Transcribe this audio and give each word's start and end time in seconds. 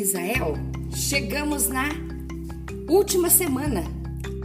Misael, 0.00 0.54
chegamos 0.94 1.68
na 1.68 1.90
última 2.88 3.28
semana, 3.28 3.84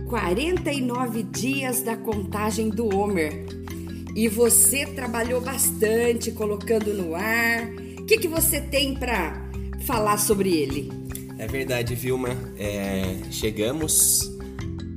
49 0.10 1.24
dias 1.24 1.82
da 1.82 1.96
contagem 1.96 2.70
do 2.70 2.94
Homer. 2.94 3.46
E 4.14 4.28
você 4.28 4.86
trabalhou 4.86 5.40
bastante 5.40 6.30
colocando 6.34 6.94
no 6.94 7.16
ar. 7.16 7.70
O 8.02 8.06
que, 8.06 8.18
que 8.18 8.28
você 8.28 8.60
tem 8.60 8.96
para 8.96 9.50
falar 9.86 10.18
sobre 10.18 10.50
ele? 10.50 10.92
É 11.38 11.48
verdade, 11.48 11.96
Vilma. 11.96 12.36
É, 12.60 13.20
chegamos 13.32 14.30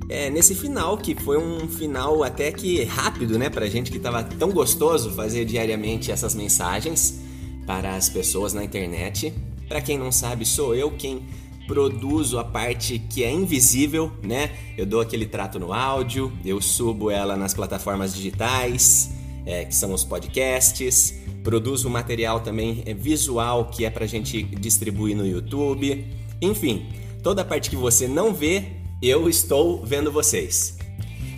é, 0.09 0.29
nesse 0.29 0.57
final, 0.57 0.99
que 0.99 1.15
foi 1.15 1.39
um 1.39 1.69
final 1.69 2.25
até 2.25 2.51
que 2.51 2.83
rápido, 2.83 3.39
né? 3.39 3.49
Pra 3.49 3.69
gente 3.69 3.93
que 3.93 3.99
tava 4.01 4.25
tão 4.25 4.51
gostoso 4.51 5.13
fazer 5.13 5.45
diariamente 5.45 6.11
essas 6.11 6.35
mensagens 6.35 7.21
para 7.65 7.95
as 7.95 8.09
pessoas 8.09 8.53
na 8.53 8.65
internet. 8.65 9.33
Para 9.69 9.81
quem 9.81 9.99
não 9.99 10.11
sabe, 10.11 10.47
sou 10.47 10.75
eu 10.75 10.91
quem 10.91 11.23
produzo 11.67 12.39
a 12.39 12.45
parte 12.45 12.99
que 12.99 13.23
é 13.23 13.31
invisível, 13.31 14.11
né? 14.23 14.51
Eu 14.77 14.87
dou 14.87 15.03
aquele 15.03 15.27
trato 15.27 15.61
no 15.61 15.73
áudio, 15.73 16.33
eu 16.45 16.61
subo 16.63 17.11
ela 17.11 17.37
nas 17.37 17.53
plataformas 17.53 18.15
digitais, 18.15 19.11
é, 19.45 19.67
que 19.67 19.75
são 19.75 19.93
os 19.93 20.03
podcasts, 20.03 21.15
produzo 21.45 21.91
material 21.91 22.41
também 22.41 22.83
é, 22.87 22.95
visual 22.95 23.67
que 23.67 23.85
é 23.85 23.91
pra 23.91 24.07
gente 24.07 24.43
distribuir 24.43 25.15
no 25.15 25.27
YouTube. 25.27 26.07
Enfim, 26.41 26.87
toda 27.23 27.43
a 27.43 27.45
parte 27.45 27.69
que 27.69 27.77
você 27.77 28.09
não 28.09 28.33
vê, 28.33 28.65
eu 29.03 29.29
estou 29.29 29.85
vendo 29.85 30.11
vocês. 30.11 30.79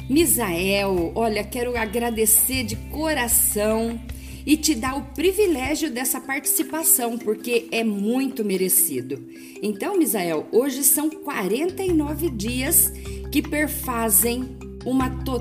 Misael, 0.08 1.12
olha, 1.14 1.44
quero 1.44 1.76
agradecer 1.76 2.64
de 2.64 2.76
coração 2.76 4.00
e 4.50 4.56
te 4.56 4.74
dá 4.74 4.96
o 4.96 5.02
privilégio 5.14 5.92
dessa 5.92 6.20
participação, 6.20 7.16
porque 7.16 7.68
é 7.70 7.84
muito 7.84 8.44
merecido. 8.44 9.24
Então, 9.62 9.96
Misael, 9.96 10.48
hoje 10.50 10.82
são 10.82 11.08
49 11.08 12.30
dias 12.30 12.92
que 13.30 13.40
perfazem 13.40 14.58
uma 14.84 15.08
to 15.22 15.40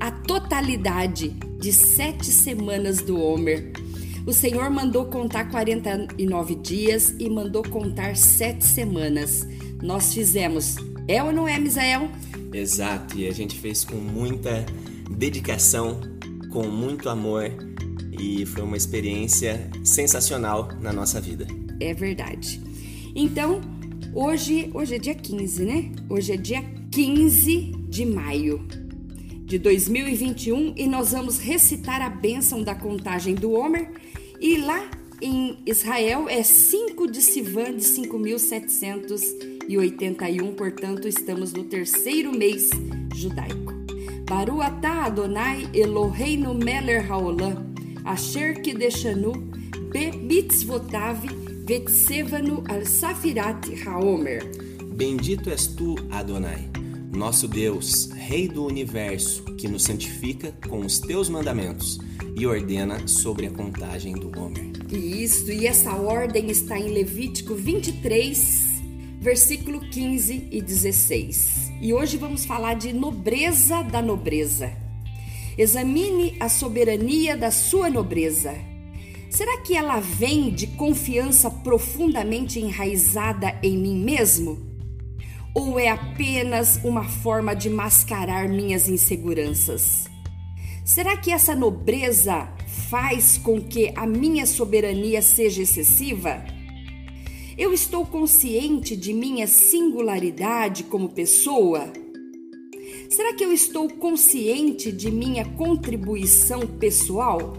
a 0.00 0.10
totalidade 0.10 1.28
de 1.60 1.72
sete 1.72 2.26
semanas 2.32 3.00
do 3.00 3.22
Homer. 3.22 3.70
O 4.26 4.32
Senhor 4.32 4.68
mandou 4.70 5.04
contar 5.04 5.48
49 5.52 6.56
dias 6.56 7.14
e 7.16 7.30
mandou 7.30 7.62
contar 7.62 8.16
sete 8.16 8.64
semanas. 8.64 9.46
Nós 9.80 10.12
fizemos. 10.12 10.74
É 11.06 11.22
ou 11.22 11.30
não 11.32 11.46
é, 11.46 11.60
Misael? 11.60 12.10
Exato, 12.52 13.16
e 13.16 13.28
a 13.28 13.32
gente 13.32 13.56
fez 13.56 13.84
com 13.84 13.94
muita 13.94 14.66
dedicação, 15.08 16.00
com 16.50 16.66
muito 16.66 17.08
amor 17.08 17.67
e 18.18 18.44
foi 18.44 18.62
uma 18.62 18.76
experiência 18.76 19.70
sensacional 19.84 20.68
na 20.80 20.92
nossa 20.92 21.20
vida. 21.20 21.46
É 21.80 21.94
verdade. 21.94 22.60
Então, 23.14 23.60
hoje, 24.14 24.68
hoje 24.74 24.96
é 24.96 24.98
dia 24.98 25.14
15, 25.14 25.64
né? 25.64 25.92
Hoje 26.08 26.32
é 26.32 26.36
dia 26.36 26.62
15 26.90 27.72
de 27.88 28.04
maio 28.04 28.66
de 29.44 29.58
2021 29.58 30.74
e 30.76 30.86
nós 30.86 31.12
vamos 31.12 31.38
recitar 31.38 32.02
a 32.02 32.10
bênção 32.10 32.62
da 32.62 32.74
contagem 32.74 33.34
do 33.34 33.52
Homer 33.52 33.90
e 34.40 34.58
lá 34.58 34.90
em 35.20 35.58
Israel 35.66 36.28
é 36.28 36.42
5 36.42 37.10
de 37.10 37.22
Sivan 37.22 37.76
de 37.76 37.84
5781, 37.84 40.54
portanto 40.54 41.08
estamos 41.08 41.52
no 41.52 41.64
terceiro 41.64 42.30
mês 42.30 42.70
judaico. 43.14 43.74
Baruatá 44.28 45.06
Adonai 45.06 45.68
Eloheinu 45.72 46.54
Meller 46.54 47.10
Haolam 47.10 47.67
Asher 48.08 48.62
Kideshanu 48.62 49.32
Bemitzvotav 49.92 51.20
Vetsevanu 51.66 52.64
al 52.66 52.86
Safirat 52.86 53.68
Haomer. 53.84 54.42
Bendito 54.96 55.50
és 55.50 55.66
tu, 55.66 55.94
Adonai, 56.10 56.70
nosso 57.14 57.46
Deus, 57.46 58.08
Rei 58.12 58.48
do 58.48 58.64
universo, 58.64 59.44
que 59.56 59.68
nos 59.68 59.82
santifica 59.82 60.54
com 60.70 60.80
os 60.80 60.98
teus 60.98 61.28
mandamentos 61.28 62.00
e 62.34 62.46
ordena 62.46 63.06
sobre 63.06 63.46
a 63.46 63.50
contagem 63.50 64.14
do 64.14 64.28
Homer. 64.40 64.72
Isso, 64.90 65.52
e 65.52 65.66
essa 65.66 65.92
ordem 65.92 66.50
está 66.50 66.78
em 66.78 66.88
Levítico 66.88 67.54
23, 67.54 68.64
versículo 69.20 69.80
15 69.80 70.48
e 70.50 70.62
16. 70.62 71.72
E 71.82 71.92
hoje 71.92 72.16
vamos 72.16 72.46
falar 72.46 72.72
de 72.72 72.90
nobreza 72.90 73.82
da 73.82 74.00
nobreza. 74.00 74.87
Examine 75.58 76.36
a 76.38 76.48
soberania 76.48 77.36
da 77.36 77.50
sua 77.50 77.90
nobreza. 77.90 78.54
Será 79.28 79.60
que 79.60 79.74
ela 79.74 79.98
vem 79.98 80.50
de 80.50 80.68
confiança 80.68 81.50
profundamente 81.50 82.60
enraizada 82.60 83.58
em 83.60 83.76
mim 83.76 83.96
mesmo? 83.96 84.56
Ou 85.52 85.76
é 85.76 85.88
apenas 85.88 86.76
uma 86.84 87.02
forma 87.02 87.56
de 87.56 87.68
mascarar 87.68 88.48
minhas 88.48 88.88
inseguranças? 88.88 90.04
Será 90.84 91.16
que 91.16 91.32
essa 91.32 91.56
nobreza 91.56 92.48
faz 92.88 93.36
com 93.36 93.60
que 93.60 93.92
a 93.96 94.06
minha 94.06 94.46
soberania 94.46 95.20
seja 95.20 95.62
excessiva? 95.62 96.40
Eu 97.58 97.74
estou 97.74 98.06
consciente 98.06 98.94
de 98.94 99.12
minha 99.12 99.48
singularidade 99.48 100.84
como 100.84 101.08
pessoa? 101.08 101.92
Será 103.08 103.32
que 103.32 103.42
eu 103.42 103.52
estou 103.52 103.88
consciente 103.88 104.92
de 104.92 105.10
minha 105.10 105.42
contribuição 105.42 106.66
pessoal? 106.66 107.56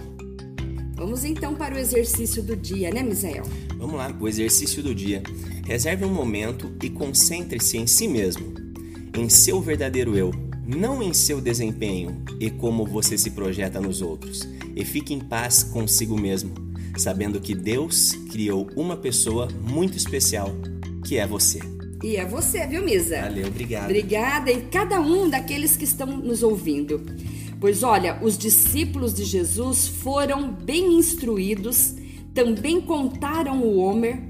Vamos 0.94 1.26
então 1.26 1.56
para 1.56 1.74
o 1.74 1.78
exercício 1.78 2.44
do 2.44 2.56
dia, 2.56 2.92
né, 2.92 3.02
Misael? 3.02 3.44
Vamos 3.76 3.96
lá, 3.96 4.16
o 4.20 4.28
exercício 4.28 4.84
do 4.84 4.94
dia. 4.94 5.24
Reserve 5.66 6.06
um 6.06 6.14
momento 6.14 6.72
e 6.84 6.90
concentre-se 6.90 7.78
em 7.80 7.88
si 7.88 8.08
mesmo, 8.08 8.54
em 9.18 9.28
seu 9.28 9.60
verdadeiro 9.60 10.16
eu, 10.16 10.32
não 10.68 11.02
em 11.02 11.14
seu 11.14 11.42
desempenho 11.42 12.24
e 12.40 12.52
como 12.52 12.86
você 12.86 13.18
se 13.18 13.32
projeta 13.32 13.82
nos 13.82 14.04
outros. 14.04 14.48
E 14.76 14.86
fique 14.86 15.16
em 15.16 15.20
paz 15.20 15.64
consigo 15.64 16.16
mesmo, 16.20 16.54
sabendo 16.96 17.42
que 17.42 17.56
Deus 17.56 18.12
criou 18.30 18.70
uma 18.76 18.96
pessoa 18.96 19.48
muito 19.68 19.98
especial, 19.98 20.52
que 21.04 21.18
é 21.18 21.26
você. 21.26 21.79
E 22.04 22.16
é 22.16 22.26
você, 22.26 22.66
viu, 22.66 22.84
Misa? 22.84 23.22
Valeu, 23.22 23.48
obrigado. 23.48 23.86
Obrigada 23.86 24.52
e 24.52 24.62
cada 24.62 25.02
um 25.02 25.30
daqueles 25.30 25.76
que 25.76 25.84
estão 25.84 26.08
nos 26.08 26.44
ouvindo. 26.44 27.02
Pois 27.60 27.84
olha, 27.84 28.18
os 28.22 28.38
discípulos 28.38 29.14
de 29.14 29.26
Jesus 29.26 29.88
foram 29.88 30.50
bem 30.50 30.98
instruídos, 30.98 31.94
também 32.34 32.80
contaram 32.80 33.62
o 33.62 33.78
Homer, 33.78 34.22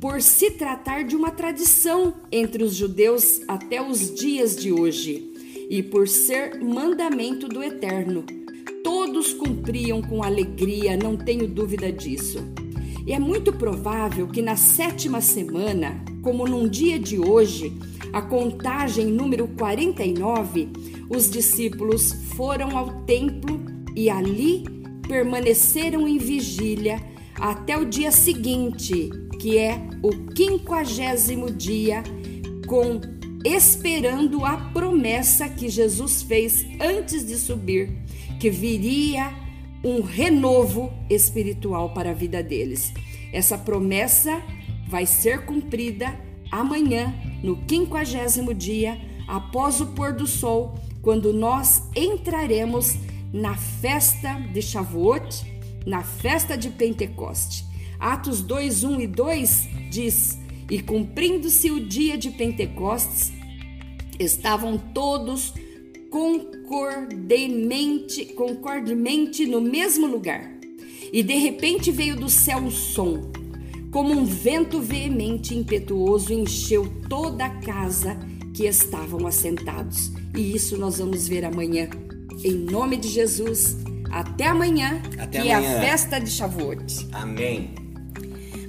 por 0.00 0.20
se 0.20 0.50
tratar 0.50 1.04
de 1.04 1.14
uma 1.14 1.30
tradição 1.30 2.12
entre 2.32 2.64
os 2.64 2.74
judeus 2.74 3.40
até 3.46 3.80
os 3.80 4.12
dias 4.12 4.56
de 4.56 4.72
hoje 4.72 5.32
e 5.70 5.80
por 5.80 6.08
ser 6.08 6.60
mandamento 6.60 7.46
do 7.46 7.62
Eterno. 7.62 8.24
Todos 8.82 9.32
cumpriam 9.32 10.02
com 10.02 10.24
alegria, 10.24 10.96
não 10.96 11.16
tenho 11.16 11.46
dúvida 11.46 11.92
disso. 11.92 12.40
E 13.06 13.12
é 13.12 13.18
muito 13.20 13.52
provável 13.52 14.26
que 14.26 14.42
na 14.42 14.56
sétima 14.56 15.20
semana, 15.20 16.04
como 16.22 16.46
num 16.46 16.68
dia 16.68 16.98
de 16.98 17.18
hoje, 17.18 17.76
a 18.12 18.22
contagem 18.22 19.06
número 19.06 19.48
49, 19.48 20.68
os 21.10 21.28
discípulos 21.30 22.12
foram 22.36 22.78
ao 22.78 23.02
templo 23.02 23.60
e 23.94 24.08
ali 24.08 24.64
permaneceram 25.06 26.06
em 26.06 26.16
vigília 26.16 27.02
até 27.38 27.76
o 27.76 27.84
dia 27.84 28.12
seguinte, 28.12 29.10
que 29.40 29.58
é 29.58 29.80
o 30.02 30.10
quinquagésimo 30.32 31.50
dia, 31.50 32.02
com 32.66 33.00
esperando 33.44 34.44
a 34.44 34.56
promessa 34.56 35.48
que 35.48 35.68
Jesus 35.68 36.22
fez 36.22 36.64
antes 36.80 37.26
de 37.26 37.36
subir, 37.36 37.90
que 38.38 38.48
viria 38.48 39.32
um 39.84 40.00
renovo 40.00 40.92
espiritual 41.10 41.92
para 41.92 42.10
a 42.10 42.14
vida 42.14 42.42
deles. 42.42 42.92
Essa 43.32 43.58
promessa 43.58 44.40
vai 44.92 45.06
ser 45.06 45.46
cumprida 45.46 46.14
amanhã, 46.50 47.14
no 47.42 47.56
quinquagésimo 47.64 48.52
dia, 48.52 49.00
após 49.26 49.80
o 49.80 49.86
pôr 49.86 50.12
do 50.12 50.26
sol, 50.26 50.74
quando 51.00 51.32
nós 51.32 51.84
entraremos 51.96 52.96
na 53.32 53.56
festa 53.56 54.34
de 54.52 54.60
Shavuot, 54.60 55.50
na 55.86 56.02
festa 56.02 56.58
de 56.58 56.68
Pentecoste. 56.68 57.64
Atos 57.98 58.42
2, 58.42 58.84
1 58.84 59.00
e 59.00 59.06
2 59.06 59.68
diz: 59.90 60.38
E 60.70 60.82
cumprindo-se 60.82 61.70
o 61.70 61.80
dia 61.80 62.18
de 62.18 62.30
Pentecostes, 62.30 63.32
estavam 64.18 64.76
todos 64.76 65.54
concordemente, 66.10 68.26
concordemente 68.34 69.46
no 69.46 69.62
mesmo 69.62 70.06
lugar. 70.06 70.52
E 71.10 71.22
de 71.22 71.38
repente 71.38 71.90
veio 71.90 72.14
do 72.14 72.28
céu 72.28 72.58
um 72.58 72.70
som, 72.70 73.32
como 73.92 74.12
um 74.12 74.24
vento 74.24 74.80
veemente 74.80 75.54
e 75.54 75.58
impetuoso, 75.58 76.32
encheu 76.32 76.90
toda 77.08 77.44
a 77.44 77.50
casa 77.60 78.16
que 78.54 78.64
estavam 78.66 79.26
assentados. 79.26 80.10
E 80.34 80.56
isso 80.56 80.78
nós 80.78 80.98
vamos 80.98 81.28
ver 81.28 81.44
amanhã. 81.44 81.88
Em 82.42 82.54
nome 82.54 82.96
de 82.96 83.08
Jesus, 83.08 83.76
até 84.10 84.46
amanhã, 84.46 85.02
Até 85.18 85.42
que 85.42 85.50
amanhã. 85.50 85.68
é 85.68 85.78
a 85.78 85.80
festa 85.82 86.18
de 86.18 86.30
Shavuot. 86.30 87.08
Amém. 87.12 87.74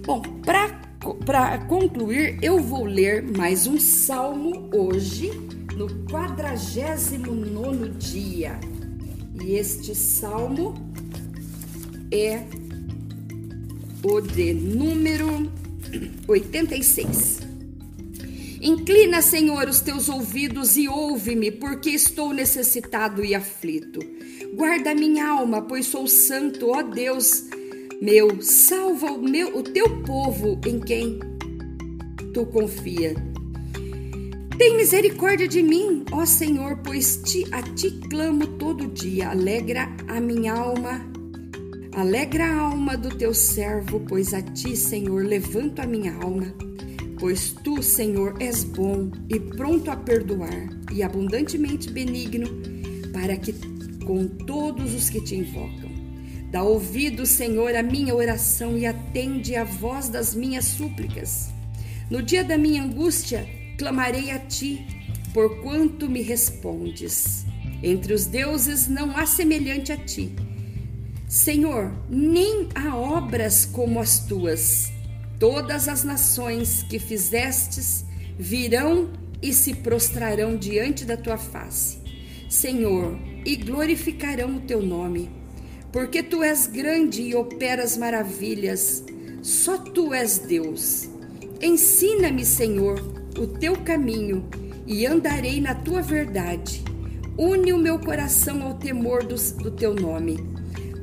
Bom, 0.06 0.22
para 0.46 0.84
para 1.26 1.58
concluir, 1.66 2.40
eu 2.42 2.62
vou 2.62 2.86
ler 2.86 3.22
mais 3.24 3.68
um 3.68 3.78
salmo 3.78 4.70
hoje, 4.74 5.32
no 5.76 5.88
49 6.10 7.90
dia. 8.00 8.58
E 9.44 9.56
este 9.56 9.94
salmo 9.94 10.74
é 12.10 12.44
o 14.04 14.22
de 14.22 14.54
número 14.54 15.52
86. 16.28 17.40
Inclina, 18.62 19.22
Senhor, 19.22 19.68
os 19.68 19.82
teus 19.82 20.08
ouvidos 20.10 20.78
e 20.78 20.88
ouve-me, 20.88 21.52
porque 21.52 21.90
estou 21.90 22.34
necessitado 22.34 23.24
e 23.24 23.36
aflito. 23.36 24.00
Guarda 24.56 24.94
minha 24.94 25.28
alma, 25.28 25.62
pois 25.62 25.88
sou 25.88 26.08
santo, 26.08 26.70
ó 26.70 26.82
Deus 26.82 27.46
meu, 28.04 28.42
salva 28.42 29.14
o 29.14 29.22
meu, 29.22 29.58
o 29.58 29.64
teu 29.64 30.02
povo 30.02 30.60
em 30.68 30.78
quem 30.78 31.20
tu 32.34 32.46
confia. 32.48 33.16
Tem 34.58 34.76
misericórdia 34.76 35.48
de 35.48 35.64
mim, 35.64 36.04
ó 36.12 36.26
Senhor, 36.26 36.80
pois 36.84 37.16
ti, 37.24 37.46
a 37.54 37.62
ti 37.62 37.92
clamo 38.10 38.46
todo 38.58 38.90
dia. 38.90 39.30
Alegra 39.30 39.90
a 40.10 40.20
minha 40.20 40.54
alma, 40.54 41.02
alegra 41.96 42.46
a 42.46 42.60
alma 42.60 42.98
do 42.98 43.10
teu 43.10 43.34
servo, 43.34 44.00
pois 44.02 44.34
a 44.34 44.42
ti, 44.42 44.76
Senhor, 44.76 45.24
levanto 45.26 45.80
a 45.80 45.86
minha 45.86 46.14
alma. 46.16 46.54
Pois 47.20 47.54
tu, 47.64 47.82
Senhor, 47.82 48.36
és 48.40 48.64
bom 48.64 49.12
e 49.30 49.40
pronto 49.40 49.90
a 49.90 49.96
perdoar 49.96 50.70
e 50.92 51.04
abundantemente 51.04 51.90
benigno 51.90 52.48
para 53.14 53.38
que 53.38 53.54
com 54.06 54.28
todos 54.28 54.94
os 54.94 55.10
que 55.10 55.22
te 55.22 55.36
invocam. 55.36 55.92
Dá 56.52 56.64
ouvido, 56.64 57.26
Senhor, 57.26 57.74
à 57.76 57.82
minha 57.82 58.14
oração 58.14 58.78
e 58.78 58.86
atende 58.86 59.56
à 59.56 59.64
voz 59.64 60.10
das 60.10 60.36
minhas 60.36 60.66
súplicas. 60.66 61.50
No 62.10 62.22
dia 62.22 62.44
da 62.44 62.58
minha 62.58 62.84
angústia, 62.84 63.48
clamarei 63.78 64.30
a 64.30 64.40
ti, 64.40 64.86
porquanto 65.34 66.10
me 66.10 66.22
respondes. 66.22 67.46
Entre 67.82 68.14
os 68.14 68.26
deuses 68.26 68.88
não 68.88 69.16
há 69.18 69.26
semelhante 69.26 69.92
a 69.92 69.98
ti. 69.98 70.36
Senhor, 71.34 71.92
nem 72.10 72.70
há 72.76 72.96
obras 72.96 73.66
como 73.66 74.00
as 74.00 74.20
tuas. 74.20 74.92
Todas 75.40 75.88
as 75.88 76.04
nações 76.04 76.84
que 76.84 77.00
fizestes 77.00 78.06
virão 78.38 79.10
e 79.42 79.54
se 79.54 79.74
prostrarão 79.74 80.56
diante 80.56 81.06
da 81.06 81.18
tua 81.18 81.38
face. 81.38 81.98
Senhor, 82.48 83.18
e 83.46 83.56
glorificarão 83.56 84.58
o 84.58 84.62
teu 84.62 84.82
nome 84.82 85.30
porque 85.94 86.24
tu 86.24 86.42
és 86.42 86.66
grande 86.66 87.22
e 87.22 87.36
operas 87.36 87.96
maravilhas, 87.96 89.04
só 89.44 89.78
tu 89.78 90.12
és 90.12 90.40
Deus. 90.40 91.08
Ensina-me, 91.62 92.44
Senhor, 92.44 93.00
o 93.38 93.46
teu 93.46 93.78
caminho 93.78 94.50
e 94.88 95.06
andarei 95.06 95.62
na 95.62 95.76
tua 95.76 96.02
verdade. 96.02 96.84
Une 97.38 97.72
o 97.72 97.78
meu 97.78 98.00
coração 98.00 98.64
ao 98.64 98.74
temor 98.74 99.24
do, 99.24 99.36
do 99.36 99.70
teu 99.70 99.94
nome. 99.94 100.40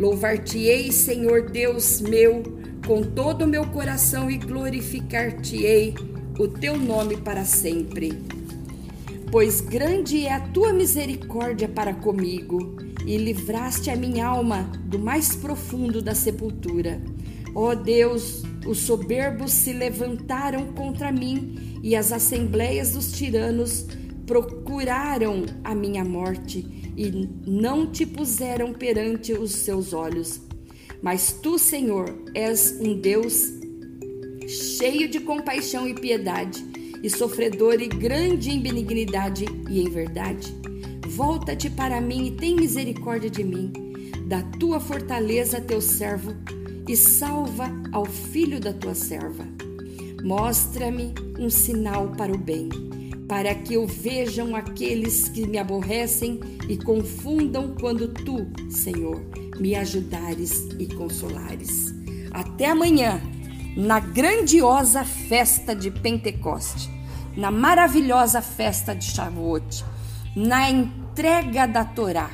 Louvar-te-ei, 0.01 0.91
Senhor 0.91 1.51
Deus 1.51 2.01
meu, 2.01 2.43
com 2.87 3.03
todo 3.03 3.45
o 3.45 3.47
meu 3.47 3.67
coração 3.67 4.31
e 4.31 4.39
glorificar-te-ei 4.39 5.95
o 6.39 6.49
teu 6.49 6.79
nome 6.79 7.19
para 7.19 7.45
sempre. 7.45 8.19
Pois 9.31 9.61
grande 9.61 10.25
é 10.25 10.33
a 10.33 10.41
tua 10.41 10.73
misericórdia 10.73 11.69
para 11.69 11.93
comigo 11.93 12.77
e 13.05 13.19
livraste 13.19 13.91
a 13.91 13.95
minha 13.95 14.27
alma 14.27 14.73
do 14.87 14.99
mais 14.99 15.37
profundo 15.37 16.01
da 16.01 16.15
sepultura. 16.15 16.99
Ó 17.55 17.75
Deus, 17.75 18.43
os 18.67 18.79
soberbos 18.79 19.53
se 19.53 19.75
levantaram 19.75 20.69
contra 20.69 21.13
mim 21.13 21.79
e 21.83 21.95
as 21.95 22.11
assembleias 22.11 22.93
dos 22.93 23.13
tiranos 23.13 23.87
procuraram 24.25 25.45
a 25.63 25.75
minha 25.75 26.07
morte 26.07 26.80
e 26.97 27.29
não 27.47 27.87
te 27.87 28.05
puseram 28.05 28.73
perante 28.73 29.33
os 29.33 29.53
seus 29.53 29.93
olhos. 29.93 30.41
Mas 31.03 31.33
tu, 31.33 31.59
Senhor, 31.59 32.15
és 32.35 32.79
um 32.81 32.99
Deus 32.99 33.61
cheio 34.47 35.09
de 35.09 35.21
compaixão 35.21 35.87
e 35.89 35.95
piedade, 35.95 36.65
e 37.03 37.09
sofredor 37.09 37.81
e 37.81 37.89
grande 37.89 38.51
em 38.51 38.61
benignidade 38.61 39.47
e 39.69 39.81
em 39.81 39.89
verdade. 39.89 40.55
Volta-te 41.09 41.71
para 41.71 42.01
mim 42.01 42.27
e 42.27 42.31
tem 42.33 42.55
misericórdia 42.57 43.31
de 43.31 43.43
mim. 43.43 43.73
Da 44.27 44.43
tua 44.43 44.79
fortaleza, 44.79 45.61
teu 45.61 45.81
servo, 45.81 46.35
e 46.89 46.97
salva 46.97 47.71
ao 47.93 48.05
filho 48.05 48.61
da 48.61 48.73
tua 48.73 48.95
serva. 48.95 49.47
Mostra-me 50.23 51.15
um 51.39 51.49
sinal 51.49 52.09
para 52.17 52.33
o 52.33 52.39
bem, 52.39 52.69
para 53.31 53.55
que 53.55 53.79
o 53.79 53.87
vejam 53.87 54.55
aqueles 54.57 55.29
que 55.29 55.47
me 55.47 55.57
aborrecem 55.57 56.41
e 56.69 56.77
confundam 56.77 57.77
quando 57.81 58.09
tu, 58.09 58.51
Senhor, 58.69 59.25
me 59.61 59.77
ajudares 59.77 60.67
e 60.81 60.89
consolares. 60.89 61.95
Até 62.33 62.67
amanhã, 62.67 63.23
na 63.77 64.01
grandiosa 64.01 65.05
festa 65.05 65.77
de 65.77 65.93
Pentecoste, 65.93 66.91
na 67.37 67.53
maravilhosa 67.53 68.43
festa 68.43 68.97
de 68.97 69.05
Shavuot 69.05 69.85
na 70.35 70.69
entrega 70.69 71.69
da 71.69 71.85
Torá, 71.85 72.31